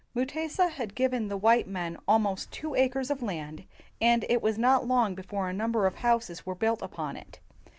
[0.15, 3.65] Mutesa had given the white men almost two acres of land,
[4.01, 7.39] and it was not long before a number of houses were built upon it.